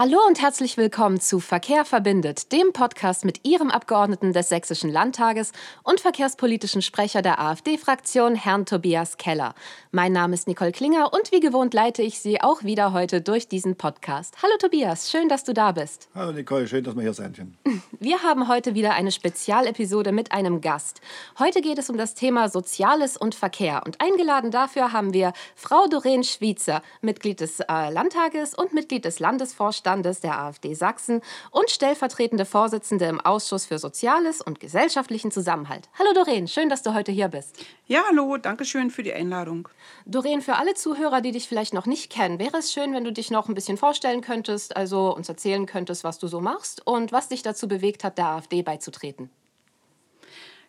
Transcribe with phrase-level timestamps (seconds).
[0.00, 5.50] Hallo und herzlich willkommen zu Verkehr verbindet, dem Podcast mit Ihrem Abgeordneten des Sächsischen Landtages
[5.82, 9.56] und verkehrspolitischen Sprecher der AfD-Fraktion, Herrn Tobias Keller.
[9.90, 13.48] Mein Name ist Nicole Klinger und wie gewohnt leite ich Sie auch wieder heute durch
[13.48, 14.36] diesen Podcast.
[14.40, 16.08] Hallo Tobias, schön, dass du da bist.
[16.14, 17.58] Hallo Nicole, schön, dass wir hier sein können.
[17.98, 21.00] Wir haben heute wieder eine Spezialepisode mit einem Gast.
[21.40, 25.88] Heute geht es um das Thema Soziales und Verkehr und eingeladen dafür haben wir Frau
[25.88, 31.70] Doreen Schwiezer, Mitglied des äh, Landtages und Mitglied des Landesvorstands Vorstandes der AfD Sachsen und
[31.70, 35.88] stellvertretende Vorsitzende im Ausschuss für Soziales und gesellschaftlichen Zusammenhalt.
[35.98, 37.56] Hallo Doreen, schön, dass du heute hier bist.
[37.86, 39.66] Ja, hallo, danke schön für die Einladung.
[40.04, 43.14] Doreen, für alle Zuhörer, die dich vielleicht noch nicht kennen, wäre es schön, wenn du
[43.14, 47.10] dich noch ein bisschen vorstellen könntest, also uns erzählen könntest, was du so machst und
[47.10, 49.30] was dich dazu bewegt hat, der AfD beizutreten.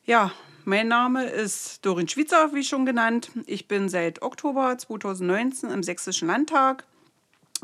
[0.05, 0.32] Ja,
[0.63, 3.32] mein Name ist Doreen Schwitzer, wie schon genannt.
[3.48, 6.86] Ich bin seit Oktober 2019 im Sächsischen Landtag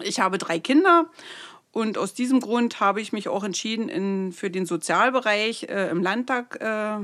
[0.03, 1.07] ich habe drei Kinder
[1.75, 6.01] und aus diesem Grund habe ich mich auch entschieden, in, für den Sozialbereich äh, im
[6.01, 6.99] Landtag äh,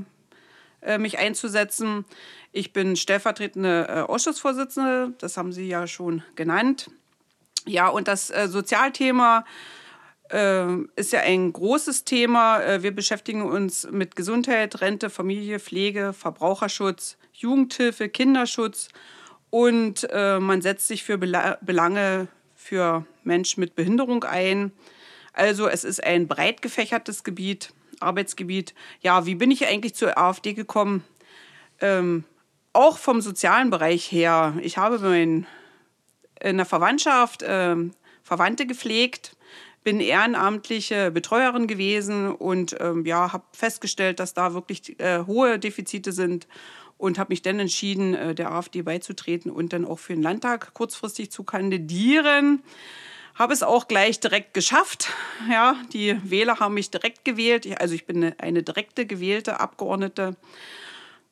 [0.80, 2.06] äh, mich einzusetzen.
[2.54, 6.90] Ich bin stellvertretende äh, Ausschussvorsitzende, das haben Sie ja schon genannt.
[7.68, 9.44] Ja, und das äh, Sozialthema
[10.96, 12.82] ist ja ein großes Thema.
[12.82, 18.88] Wir beschäftigen uns mit Gesundheit, Rente, Familie, Pflege, Verbraucherschutz, Jugendhilfe, Kinderschutz
[19.50, 22.30] und man setzt sich für Belange
[22.62, 24.72] für Menschen mit Behinderung ein.
[25.34, 28.76] Also es ist ein breit gefächertes Gebiet, Arbeitsgebiet.
[29.02, 31.04] Ja, wie bin ich eigentlich zur AfD gekommen?
[31.80, 32.24] Ähm,
[32.74, 34.54] auch vom sozialen Bereich her.
[34.62, 35.48] Ich habe mein,
[36.40, 37.76] in der Verwandtschaft äh,
[38.22, 39.36] Verwandte gepflegt,
[39.84, 46.12] bin ehrenamtliche Betreuerin gewesen und ähm, ja, habe festgestellt, dass da wirklich äh, hohe Defizite
[46.12, 46.48] sind
[47.02, 50.74] und habe mich dann entschieden, äh, der AfD beizutreten und dann auch für den Landtag
[50.74, 52.62] kurzfristig zu kandidieren.
[53.34, 55.10] Habe es auch gleich direkt geschafft.
[55.50, 57.68] Ja, die Wähler haben mich direkt gewählt.
[57.82, 60.36] Also ich bin eine, eine direkte gewählte Abgeordnete.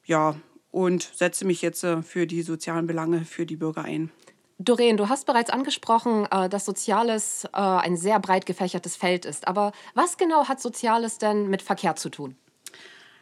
[0.06, 0.36] Ja,
[0.72, 4.12] und setze mich jetzt äh, für die sozialen Belange für die Bürger ein.
[4.58, 9.48] Doreen, du hast bereits angesprochen, äh, dass Soziales ein sehr breit gefächertes Feld ist.
[9.48, 12.36] Aber was genau hat Soziales denn mit Verkehr zu tun?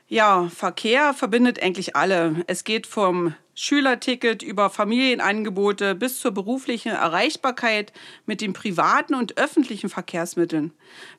[0.10, 2.46] Ja, Verkehr verbindet eigentlich alle.
[2.48, 7.92] Es geht vom Schülerticket über Familienangebote bis zur beruflichen Erreichbarkeit
[8.26, 10.72] mit den privaten und öffentlichen Verkehrsmitteln.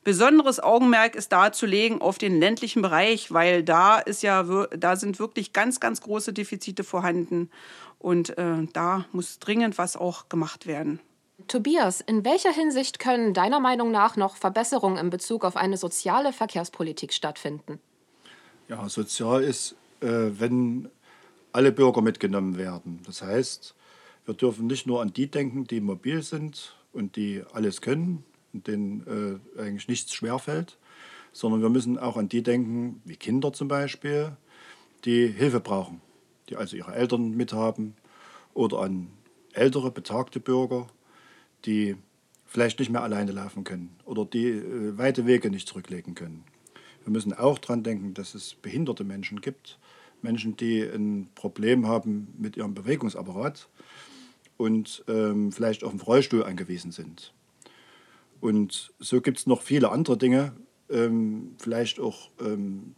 [0.03, 4.95] Besonderes Augenmerk ist da zu legen auf den ländlichen Bereich, weil da ist ja da
[4.95, 7.51] sind wirklich ganz ganz große Defizite vorhanden
[7.99, 10.99] und äh, da muss dringend was auch gemacht werden.
[11.47, 16.33] Tobias, in welcher Hinsicht können deiner Meinung nach noch Verbesserungen in Bezug auf eine soziale
[16.33, 17.79] Verkehrspolitik stattfinden?
[18.69, 20.89] Ja, sozial ist, äh, wenn
[21.51, 22.99] alle Bürger mitgenommen werden.
[23.03, 23.73] Das heißt,
[24.25, 28.67] wir dürfen nicht nur an die denken, die mobil sind und die alles können und
[28.67, 30.77] denen äh, eigentlich nichts schwerfällt,
[31.33, 34.37] sondern wir müssen auch an die denken, wie Kinder zum Beispiel,
[35.03, 35.99] die Hilfe brauchen,
[36.49, 37.95] die also ihre Eltern mithaben
[38.53, 39.07] oder an
[39.53, 40.85] ältere, betagte Bürger,
[41.65, 41.95] die
[42.45, 46.43] vielleicht nicht mehr alleine laufen können oder die äh, weite Wege nicht zurücklegen können.
[47.03, 49.79] Wir müssen auch daran denken, dass es behinderte Menschen gibt,
[50.21, 53.69] Menschen, die ein Problem haben mit ihrem Bewegungsapparat
[54.57, 57.33] und ähm, vielleicht auf den Rollstuhl angewiesen sind.
[58.41, 60.53] Und so gibt es noch viele andere Dinge,
[60.89, 62.95] ähm, vielleicht auch ähm,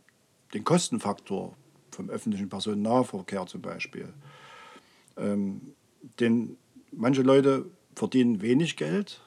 [0.53, 1.55] den Kostenfaktor
[1.91, 4.13] vom öffentlichen Personennahverkehr zum Beispiel.
[5.17, 5.73] Ähm,
[6.19, 6.57] denn
[6.91, 9.21] manche Leute verdienen wenig Geld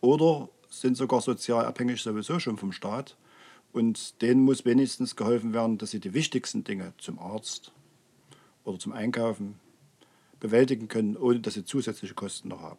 [0.00, 3.16] oder sind sogar sozial abhängig sowieso schon vom Staat
[3.72, 7.72] und denen muss wenigstens geholfen werden, dass sie die wichtigsten Dinge zum Arzt
[8.64, 9.58] oder zum Einkaufen
[10.38, 12.78] bewältigen können, ohne dass sie zusätzliche Kosten noch haben.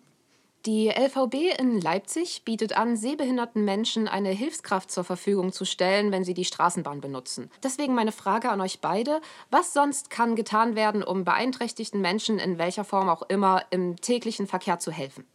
[0.67, 6.23] Die LVB in Leipzig bietet an, sehbehinderten Menschen eine Hilfskraft zur Verfügung zu stellen, wenn
[6.23, 7.49] sie die Straßenbahn benutzen.
[7.63, 9.21] Deswegen meine Frage an euch beide.
[9.49, 14.45] Was sonst kann getan werden, um beeinträchtigten Menschen in welcher Form auch immer im täglichen
[14.45, 15.25] Verkehr zu helfen?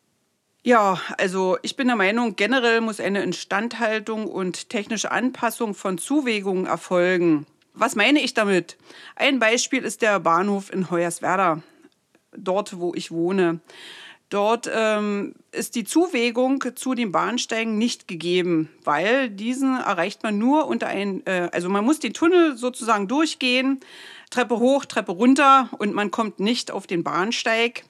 [0.67, 6.67] Ja, also ich bin der Meinung, generell muss eine Instandhaltung und technische Anpassung von Zuwägungen
[6.67, 7.47] erfolgen.
[7.75, 8.77] Was meine ich damit?
[9.15, 11.63] Ein Beispiel ist der Bahnhof in Hoyerswerda,
[12.37, 13.61] dort wo ich wohne.
[14.29, 20.67] Dort ähm, ist die Zuwägung zu den Bahnsteigen nicht gegeben, weil diesen erreicht man nur
[20.67, 23.79] unter ein, äh, also man muss den Tunnel sozusagen durchgehen,
[24.31, 27.85] Treppe hoch, Treppe runter und man kommt nicht auf den Bahnsteig.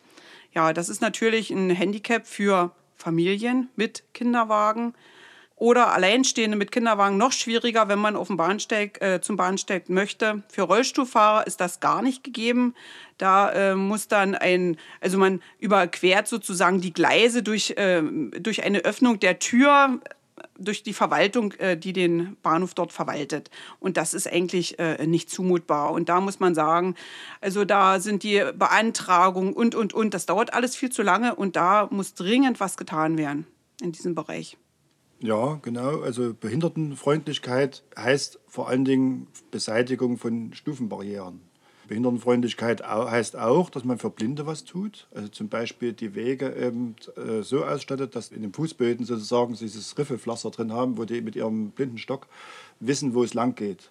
[0.57, 4.95] Ja, das ist natürlich ein Handicap für Familien mit Kinderwagen.
[5.55, 10.43] Oder Alleinstehende mit Kinderwagen noch schwieriger, wenn man auf dem Bahnsteig, äh, zum Bahnsteig möchte.
[10.49, 12.75] Für Rollstuhlfahrer ist das gar nicht gegeben.
[13.19, 18.03] Da äh, muss dann ein, also man überquert sozusagen die Gleise durch, äh,
[18.41, 20.01] durch eine Öffnung der Tür
[20.59, 23.51] durch die Verwaltung, äh, die den Bahnhof dort verwaltet.
[23.79, 25.93] Und das ist eigentlich äh, nicht zumutbar.
[25.93, 26.95] Und da muss man sagen,
[27.41, 30.15] also da sind die Beantragungen und, und, und.
[30.15, 33.47] Das dauert alles viel zu lange und da muss dringend was getan werden
[33.81, 34.57] in diesem Bereich.
[35.21, 36.01] Ja, genau.
[36.01, 41.41] Also Behindertenfreundlichkeit heißt vor allen Dingen Beseitigung von Stufenbarrieren.
[41.89, 45.07] Behindertenfreundlichkeit heißt auch, dass man für Blinde was tut.
[45.15, 49.97] Also zum Beispiel die Wege eben äh, so ausstattet, dass in den Fußböden sozusagen dieses
[49.97, 52.27] Riffepflaster drin haben, wo die mit ihrem Blindenstock
[52.81, 53.91] wissen, wo es lang geht.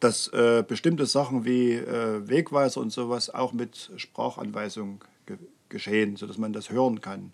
[0.00, 5.38] Dass äh, bestimmte Sachen wie äh, Wegweiser und sowas auch mit Sprachanweisung ge
[5.70, 7.32] geschehen, sodass man das hören kann.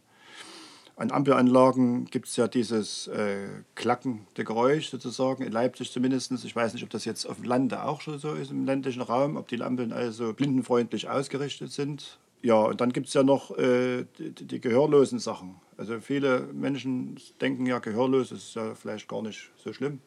[1.01, 6.31] An Ampelanlagen gibt es ja dieses äh, klackende Geräusch sozusagen, in Leipzig zumindest.
[6.45, 9.01] Ich weiß nicht, ob das jetzt auf dem Lande auch schon so ist, im ländlichen
[9.01, 12.19] Raum, ob die Ampeln also blindenfreundlich ausgerichtet sind.
[12.43, 15.55] Ja, und dann gibt es ja noch äh, die, die, gehörlosen Sachen.
[15.79, 20.01] Also viele Menschen denken ja, gehörlos ist ja vielleicht gar nicht so schlimm.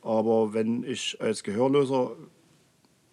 [0.00, 2.12] Aber wenn ich als Gehörloser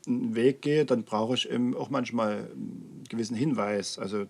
[0.06, 3.98] einen Weg gehe, dann brauche ich eben auch manchmal einen gewissen Hinweis.
[3.98, 4.27] Also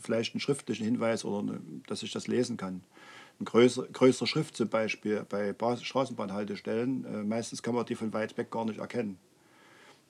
[0.00, 2.82] vielleicht einen schriftlichen Hinweis oder eine, dass ich das lesen kann.
[3.38, 8.36] Eine größere, größere Schrift zum Beispiel bei Straßenbahnhaltestellen, äh, meistens kann man die von weit
[8.38, 9.18] weg gar nicht erkennen.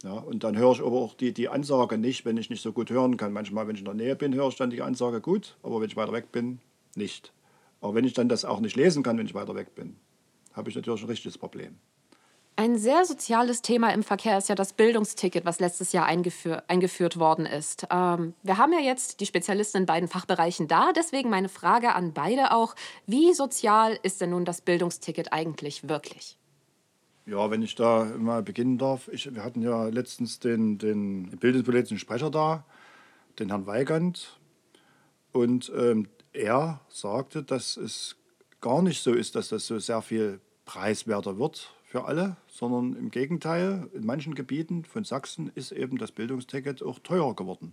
[0.02, 2.72] Ja, und dann höre ich aber auch die, die Ansage nicht, wenn ich nicht so
[2.72, 3.32] gut hören kann.
[3.32, 5.88] Manchmal, wenn ich in der Nähe bin, höre ich dann die Ansage gut, aber wenn
[5.88, 6.60] ich weiter weg bin,
[6.94, 7.32] nicht.
[7.80, 9.96] Aber wenn ich dann das auch nicht lesen kann, wenn ich weiter weg bin,
[10.52, 11.76] habe ich natürlich ein richtiges Problem.
[12.58, 17.18] Ein sehr soziales Thema im Verkehr ist ja das Bildungsticket, was letztes Jahr eingeführ eingeführt
[17.18, 17.86] worden ist.
[17.90, 22.14] Ähm, wir haben ja jetzt die Spezialisten in beiden Fachbereichen da, deswegen meine Frage an
[22.14, 22.74] beide auch,
[23.06, 26.38] wie sozial ist denn nun das Bildungsticket eigentlich wirklich?
[27.26, 29.08] Ja, wenn ich da mal beginnen darf.
[29.08, 32.64] Ich, wir hatten ja letztens den, den bildungspolitischen Sprecher da,
[33.38, 34.40] den Herrn Weigand.
[35.30, 38.16] Und ähm, er sagte, dass es
[38.62, 43.10] gar nicht so ist, dass das so sehr viel preiswerter wird für alle, sondern im
[43.10, 47.72] Gegenteil, in manchen Gebieten von Sachsen ist eben das Bildungsticket auch teurer geworden.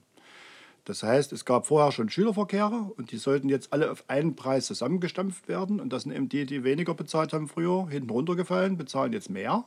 [0.86, 4.68] Das heißt, es gab vorher schon Schülerverkehre und die sollten jetzt alle auf einen Preis
[4.68, 5.82] zusammengestampft werden.
[5.82, 9.66] Und das sind eben die, die weniger bezahlt haben früher, hinten runtergefallen, bezahlen jetzt mehr.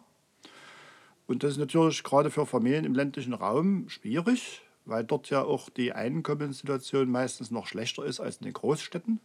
[1.26, 5.68] Und das ist natürlich gerade für Familien im ländlichen Raum schwierig, weil dort ja auch
[5.68, 9.20] die Einkommenssituation meistens noch schlechter ist als in den Großstädten.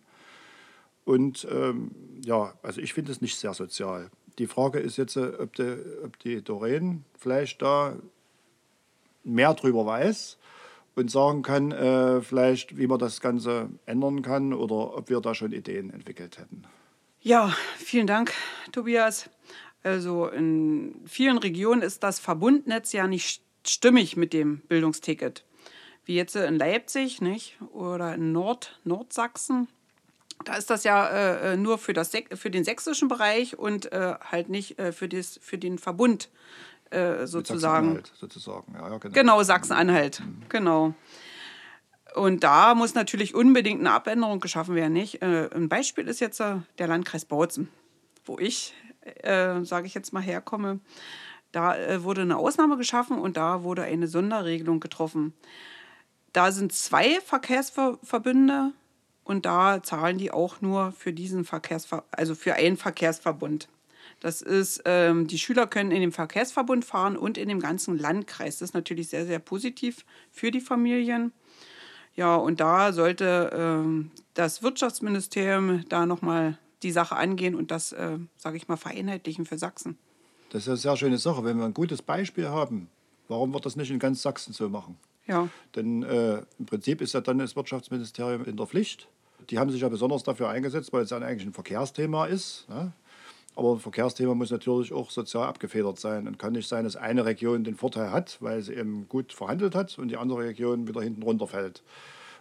[1.05, 1.91] Und ähm,
[2.21, 5.75] ja, also ich finde es nicht sehr sozial die Frage ist jetzt, äh, ob die,
[6.03, 7.95] ob die Doreen vielleicht da
[9.23, 10.37] mehr drüber weiß
[10.95, 15.35] und sagen kann, äh, vielleicht, wie man das Ganze ändern kann oder ob wir da
[15.35, 16.63] schon Ideen entwickelt hätten.
[17.21, 18.33] Ja, vielen Dank,
[18.71, 19.29] Tobias.
[19.83, 25.45] Also in vielen Regionen ist das Verbundnetz ja nicht stimmig mit dem Bildungsticket.
[26.05, 27.57] Wie jetzt in Leipzig nicht?
[27.73, 29.67] oder in Nord Nordsachsen
[30.43, 34.15] da ist das ja äh, äh, nur für, das, für den sächsischen Bereich und äh,
[34.19, 36.29] halt nicht äh, für, das, für den Verbund
[36.89, 37.95] äh, sozusagen.
[37.95, 39.13] Sachsen-Anhalt sozusagen, ja, ja genau.
[39.13, 40.43] Genau, Sachsen-Anhalt, mhm.
[40.49, 40.93] genau.
[42.15, 44.93] Und da muss natürlich unbedingt eine Abänderung geschaffen werden.
[44.93, 45.21] Nicht?
[45.21, 47.69] Äh, ein Beispiel ist jetzt der Landkreis Bautzen,
[48.25, 48.73] wo ich,
[49.23, 50.79] sage ich jetzt mal, herkomme.
[51.53, 55.33] Da wurde eine Ausnahme geschaffen und da wurde eine Sonderregelung getroffen.
[56.33, 58.73] Da sind zwei Verkehrsverbünde
[59.31, 63.69] und da zahlen die auch nur für diesen Verkehrsver also für einen Verkehrsverbund.
[64.19, 68.59] Das ist, ähm, die Schüler können in dem Verkehrsverbund fahren und in dem ganzen Landkreis.
[68.59, 71.31] Das ist natürlich sehr, sehr positiv für die Familien.
[72.15, 78.17] Ja, und da sollte ähm, das Wirtschaftsministerium da nochmal die Sache angehen und das, äh,
[78.35, 79.97] sage ich mal, vereinheitlichen für Sachsen.
[80.49, 81.45] Das ist eine sehr schöne Sache.
[81.45, 82.89] Wenn wir ein gutes Beispiel haben,
[83.29, 84.97] warum wird das nicht in ganz Sachsen so machen?
[85.25, 85.47] Ja.
[85.75, 89.07] Denn äh, im Prinzip ist ja dann das Wirtschaftsministerium in der Pflicht.
[89.49, 92.67] Die haben sich ja besonders dafür eingesetzt, weil es ja eigentlich ein Verkehrsthema ist.
[92.69, 92.93] Ne?
[93.55, 97.25] Aber ein Verkehrsthema muss natürlich auch sozial abgefedert sein und kann nicht sein, dass eine
[97.25, 101.01] Region den Vorteil hat, weil sie eben gut verhandelt hat und die andere Region wieder
[101.01, 101.83] hinten runterfällt.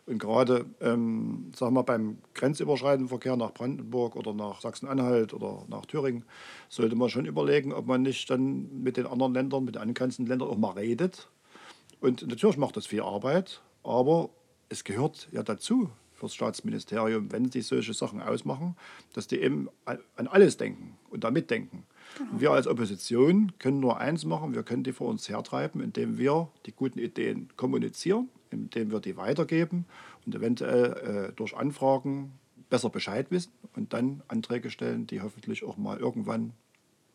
[0.06, 5.84] Und gerade ähm, sagen wir, beim grenzüberschreitenden Verkehr nach Brandenburg oder nach Sachsen-Anhalt oder nach
[5.86, 6.24] Thüringen
[6.68, 10.30] sollte man schon überlegen, ob man nicht dann mit den anderen Ländern, mit den angrenzenden
[10.30, 11.28] Ländern auch mal redet
[12.00, 14.30] und natürlich macht das viel Arbeit, aber
[14.68, 15.90] es gehört ja dazu
[16.20, 18.76] fürs Staatsministerium, wenn sie solche Sachen ausmachen,
[19.14, 21.84] dass die eben an alles denken und da mitdenken.
[22.18, 22.40] Genau.
[22.40, 26.48] Wir als Opposition können nur eins machen, wir können die vor uns hertreiben, indem wir
[26.66, 29.86] die guten Ideen kommunizieren, indem wir die weitergeben
[30.26, 32.32] und eventuell äh, durch Anfragen
[32.68, 36.52] besser Bescheid wissen und dann Anträge stellen, die hoffentlich auch mal irgendwann,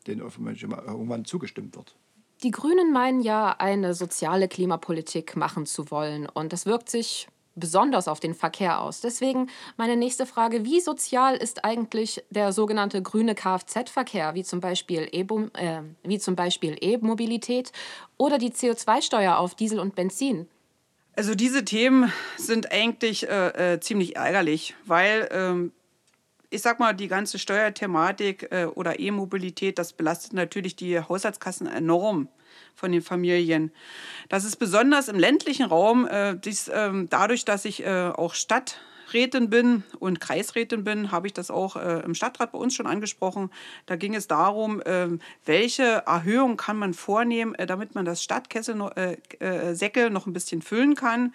[0.07, 1.95] denen irgendwann zugestimmt wird.
[2.43, 6.27] Die Grünen meinen ja, eine soziale Klimapolitik machen zu wollen.
[6.27, 9.01] Und das wirkt sich besonders auf den Verkehr aus.
[9.01, 15.09] Deswegen meine nächste Frage, wie sozial ist eigentlich der sogenannte grüne Kfz-Verkehr, wie zum Beispiel
[15.13, 15.81] äh,
[16.81, 17.71] E-Mobilität
[18.17, 20.47] oder die CO2-Steuer auf Diesel und Benzin?
[21.15, 25.71] Also diese Themen sind eigentlich äh, äh, ziemlich ärgerlich, weil ähm,
[26.49, 32.27] ich sag mal, die ganze Steuerthematik äh, oder E-Mobilität, das belastet natürlich die Haushaltskassen enorm
[32.75, 33.71] von den Familien.
[34.29, 39.49] Das ist besonders im ländlichen Raum, äh, dies, ähm, dadurch, dass ich äh, auch Stadträtin
[39.49, 43.49] bin und Kreisrätin bin, habe ich das auch äh, im Stadtrat bei uns schon angesprochen.
[43.85, 45.07] Da ging es darum, äh,
[45.45, 50.27] welche Erhöhung kann man vornehmen, äh, damit man das Stadtkessel noch, äh, äh, Säckel noch
[50.27, 51.33] ein bisschen füllen kann.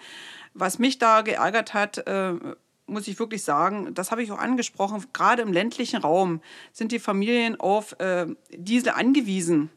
[0.53, 2.35] Was mich da geärgert hat, äh,
[2.91, 6.41] muss ich wirklich sagen, das habe ich auch angesprochen, gerade im ländlichen Raum
[6.73, 9.71] sind die Familien auf äh, Diesel angewiesen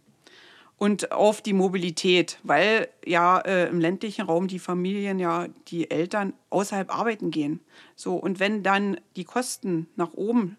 [0.78, 6.34] und auf die Mobilität, weil ja äh, im ländlichen Raum die Familien ja die Eltern
[6.50, 7.60] außerhalb arbeiten gehen.
[7.96, 10.58] So und wenn dann die Kosten nach oben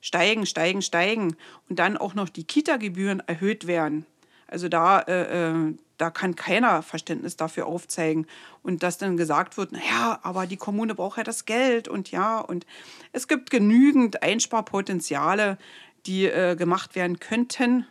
[0.00, 1.36] steigen, steigen, steigen
[1.68, 4.06] und dann auch noch die Kita-Gebühren erhöht werden,
[4.52, 8.26] also da, äh, äh, da kann keiner Verständnis dafür aufzeigen.
[8.62, 12.38] Und dass dann gesagt wird, naja, aber die Kommune braucht ja das Geld und ja,
[12.38, 12.66] und
[13.12, 15.56] es gibt genügend Einsparpotenziale,
[16.04, 17.86] die äh, gemacht werden könnten,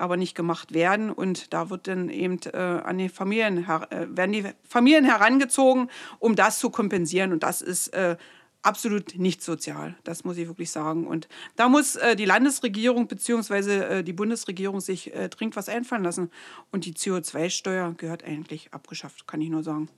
[0.00, 1.10] aber nicht gemacht werden.
[1.10, 6.36] Und da wird dann eben äh, an die Familien, äh, werden die Familien herangezogen, um
[6.36, 7.32] das zu kompensieren.
[7.32, 8.16] Und das ist äh,
[8.62, 9.96] absolut nicht sozial.
[10.04, 11.06] Das muss ich wirklich sagen.
[11.06, 13.98] Und da muss äh, die Landesregierung bzw.
[13.98, 16.30] Äh, die Bundesregierung sich äh, dringend was einfallen lassen.
[16.70, 19.88] Und die CO2-Steuer gehört eigentlich abgeschafft, kann ich nur sagen.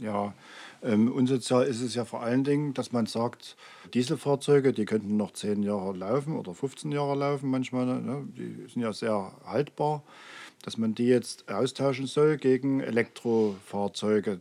[0.00, 0.34] Ja,
[0.82, 3.56] ähm, unsozial ist es ja vor allen Dingen, dass man sagt,
[3.92, 8.26] Dieselfahrzeuge, die könnten noch 10 Jahre laufen oder 15 Jahre laufen manchmal, ne?
[8.36, 10.02] die sind ja sehr haltbar,
[10.62, 14.40] dass man die jetzt austauschen soll gegen Elektrofahrzeuge.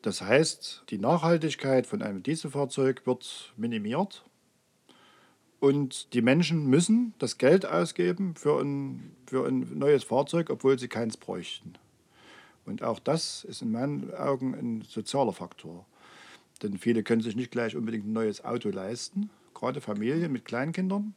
[0.00, 4.24] Das heißt, die Nachhaltigkeit von einem Dieselfahrzeug wird minimiert
[5.60, 10.88] und die Menschen müssen das Geld ausgeben für ein, für ein neues Fahrzeug, obwohl sie
[10.88, 11.74] keins bräuchten.
[12.68, 15.86] Und auch das ist in meinen Augen ein sozialer Faktor.
[16.62, 21.14] Denn viele können sich nicht gleich unbedingt ein neues Auto leisten, gerade Familien mit Kleinkindern.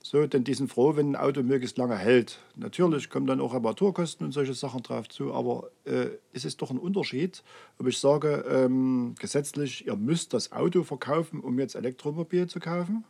[0.00, 2.38] So, denn die sind froh, wenn ein Auto möglichst lange hält.
[2.54, 6.70] Natürlich kommen dann auch Reparaturkosten und solche Sachen drauf zu, aber äh, es ist doch
[6.70, 7.42] ein Unterschied,
[7.78, 13.04] ob ich sage, ähm, gesetzlich, ihr müsst das Auto verkaufen, um jetzt Elektromobil zu kaufen.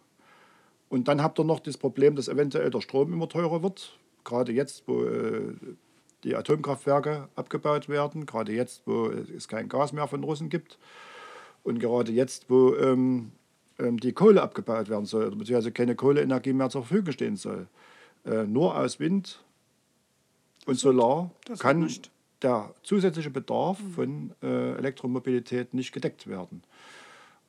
[0.88, 3.98] Und dann habt ihr noch das Problem, dass eventuell der Strom immer teurer wird.
[4.24, 5.52] Gerade jetzt, wo äh,
[6.24, 10.78] die Atomkraftwerke abgebaut werden, gerade jetzt, wo es kein Gas mehr von Russen gibt
[11.62, 13.32] und gerade jetzt, wo ähm,
[13.78, 17.68] ähm, die Kohle abgebaut werden soll, beziehungsweise keine Kohleenergie mehr zur Verfügung stehen soll.
[18.24, 19.44] Äh, nur aus Wind
[20.66, 21.88] und Solar kann
[22.42, 23.90] der zusätzliche Bedarf mhm.
[23.92, 26.62] von äh, Elektromobilität nicht gedeckt werden.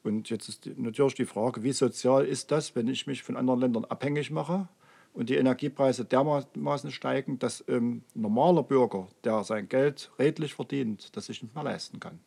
[0.03, 3.59] Und jetzt ist natürlich die Frage, wie sozial ist das, wenn ich mich von anderen
[3.59, 4.67] Ländern abhängig mache
[5.13, 11.15] und die Energiepreise dermaßen steigen, dass ein ähm, normaler Bürger, der sein Geld redlich verdient,
[11.15, 12.19] das sich nicht mehr leisten kann.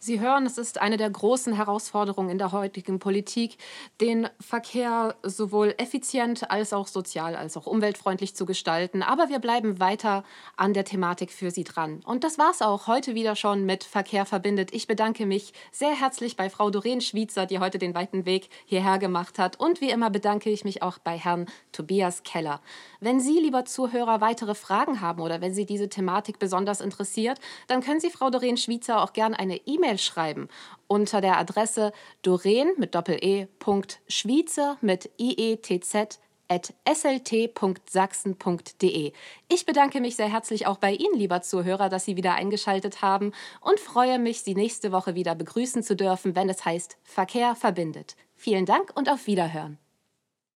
[0.00, 3.56] Sie hören, es ist eine der großen Herausforderungen in der heutigen Politik,
[4.00, 9.02] den Verkehr sowohl effizient als auch sozial als auch umweltfreundlich zu gestalten.
[9.02, 10.22] Aber wir bleiben weiter
[10.56, 12.00] an der Thematik für Sie dran.
[12.04, 14.72] Und das war's auch heute wieder schon mit Verkehr verbindet.
[14.72, 18.98] Ich bedanke mich sehr herzlich bei Frau Doreen Schwiezer, die heute den weiten Weg hierher
[18.98, 19.58] gemacht hat.
[19.58, 22.60] Und wie immer bedanke ich mich auch bei Herrn Tobias Keller.
[23.00, 27.80] Wenn Sie, lieber Zuhörer, weitere Fragen haben oder wenn Sie diese Thematik besonders interessiert, dann
[27.80, 30.48] können Sie Frau Doreen Schwiezer auch gerne eine E-Mail E-Mail schreiben
[30.86, 31.92] unter der Adresse
[32.22, 33.46] doreen mit doppel-e
[34.06, 35.94] Schweizer mit ietz
[36.50, 37.52] at slt.sachsen.de.
[39.48, 43.32] Ich bedanke mich sehr herzlich auch bei Ihnen, lieber Zuhörer, dass Sie wieder eingeschaltet haben
[43.60, 48.16] und freue mich, Sie nächste Woche wieder begrüßen zu dürfen, wenn es heißt Verkehr verbindet.
[48.34, 49.78] Vielen Dank und auf Wiederhören.